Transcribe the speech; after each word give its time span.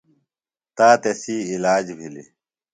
تا 0.77 0.87
تسی 1.01 1.35
علاج 1.53 1.85
بِھلیۡ۔ 1.97 2.29